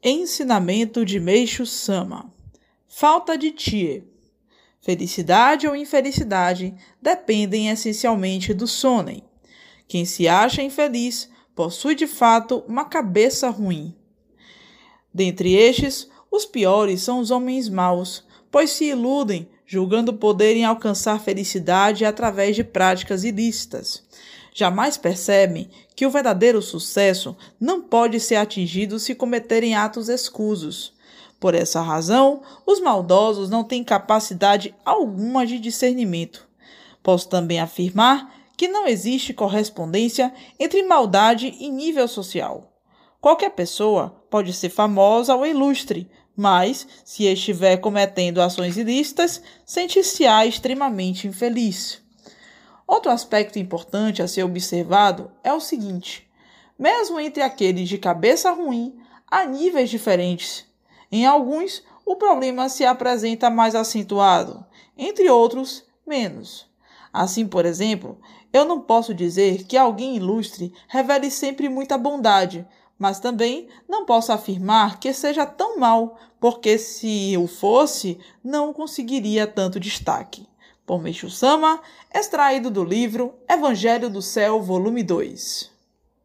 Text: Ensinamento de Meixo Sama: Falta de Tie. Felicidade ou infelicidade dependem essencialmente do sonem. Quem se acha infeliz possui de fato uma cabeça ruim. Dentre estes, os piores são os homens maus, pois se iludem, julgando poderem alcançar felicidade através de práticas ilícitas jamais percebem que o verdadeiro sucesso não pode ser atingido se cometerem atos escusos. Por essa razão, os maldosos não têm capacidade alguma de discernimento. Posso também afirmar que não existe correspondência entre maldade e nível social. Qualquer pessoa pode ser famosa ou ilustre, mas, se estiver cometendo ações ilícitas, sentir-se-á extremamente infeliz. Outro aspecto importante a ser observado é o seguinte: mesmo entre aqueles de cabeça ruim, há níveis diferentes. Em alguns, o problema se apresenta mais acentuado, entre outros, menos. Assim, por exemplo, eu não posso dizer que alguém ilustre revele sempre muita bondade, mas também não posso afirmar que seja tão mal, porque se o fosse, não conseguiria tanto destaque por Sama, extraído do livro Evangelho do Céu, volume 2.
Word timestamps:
Ensinamento 0.00 1.04
de 1.04 1.18
Meixo 1.18 1.66
Sama: 1.66 2.32
Falta 2.86 3.36
de 3.36 3.50
Tie. 3.50 4.04
Felicidade 4.80 5.66
ou 5.66 5.74
infelicidade 5.74 6.72
dependem 7.02 7.68
essencialmente 7.68 8.54
do 8.54 8.68
sonem. 8.68 9.24
Quem 9.88 10.04
se 10.04 10.28
acha 10.28 10.62
infeliz 10.62 11.28
possui 11.52 11.96
de 11.96 12.06
fato 12.06 12.62
uma 12.68 12.84
cabeça 12.84 13.50
ruim. 13.50 13.92
Dentre 15.12 15.54
estes, 15.54 16.08
os 16.30 16.44
piores 16.44 17.02
são 17.02 17.18
os 17.18 17.32
homens 17.32 17.68
maus, 17.68 18.24
pois 18.52 18.70
se 18.70 18.84
iludem, 18.84 19.48
julgando 19.66 20.14
poderem 20.14 20.64
alcançar 20.64 21.20
felicidade 21.20 22.04
através 22.04 22.54
de 22.54 22.62
práticas 22.62 23.24
ilícitas 23.24 24.04
jamais 24.58 24.96
percebem 24.96 25.70
que 25.94 26.04
o 26.04 26.10
verdadeiro 26.10 26.60
sucesso 26.60 27.36
não 27.60 27.80
pode 27.80 28.18
ser 28.18 28.34
atingido 28.34 28.98
se 28.98 29.14
cometerem 29.14 29.76
atos 29.76 30.08
escusos. 30.08 30.92
Por 31.38 31.54
essa 31.54 31.80
razão, 31.80 32.42
os 32.66 32.80
maldosos 32.80 33.48
não 33.48 33.62
têm 33.62 33.84
capacidade 33.84 34.74
alguma 34.84 35.46
de 35.46 35.60
discernimento. 35.60 36.48
Posso 37.04 37.28
também 37.28 37.60
afirmar 37.60 38.34
que 38.56 38.66
não 38.66 38.88
existe 38.88 39.32
correspondência 39.32 40.34
entre 40.58 40.82
maldade 40.82 41.54
e 41.60 41.70
nível 41.70 42.08
social. 42.08 42.72
Qualquer 43.20 43.50
pessoa 43.50 44.24
pode 44.28 44.52
ser 44.52 44.70
famosa 44.70 45.36
ou 45.36 45.46
ilustre, 45.46 46.10
mas, 46.36 46.84
se 47.04 47.26
estiver 47.26 47.76
cometendo 47.76 48.42
ações 48.42 48.76
ilícitas, 48.76 49.40
sentir-se-á 49.64 50.44
extremamente 50.44 51.28
infeliz. 51.28 52.07
Outro 52.88 53.12
aspecto 53.12 53.58
importante 53.58 54.22
a 54.22 54.26
ser 54.26 54.44
observado 54.44 55.30
é 55.44 55.52
o 55.52 55.60
seguinte: 55.60 56.26
mesmo 56.78 57.20
entre 57.20 57.42
aqueles 57.42 57.86
de 57.86 57.98
cabeça 57.98 58.50
ruim, 58.50 58.98
há 59.30 59.44
níveis 59.44 59.90
diferentes. 59.90 60.64
Em 61.12 61.26
alguns, 61.26 61.82
o 62.06 62.16
problema 62.16 62.70
se 62.70 62.86
apresenta 62.86 63.50
mais 63.50 63.74
acentuado, 63.74 64.64
entre 64.96 65.28
outros, 65.28 65.84
menos. 66.06 66.66
Assim, 67.12 67.46
por 67.46 67.66
exemplo, 67.66 68.18
eu 68.54 68.64
não 68.64 68.80
posso 68.80 69.12
dizer 69.12 69.64
que 69.64 69.76
alguém 69.76 70.16
ilustre 70.16 70.72
revele 70.88 71.30
sempre 71.30 71.68
muita 71.68 71.98
bondade, 71.98 72.66
mas 72.98 73.20
também 73.20 73.68
não 73.86 74.06
posso 74.06 74.32
afirmar 74.32 74.98
que 74.98 75.12
seja 75.12 75.44
tão 75.44 75.78
mal, 75.78 76.18
porque 76.40 76.78
se 76.78 77.36
o 77.36 77.46
fosse, 77.46 78.18
não 78.42 78.72
conseguiria 78.72 79.46
tanto 79.46 79.78
destaque 79.78 80.48
por 80.88 81.02
Sama, 81.30 81.82
extraído 82.12 82.70
do 82.70 82.82
livro 82.82 83.34
Evangelho 83.46 84.08
do 84.08 84.22
Céu, 84.22 84.62
volume 84.62 85.02
2. 85.02 85.77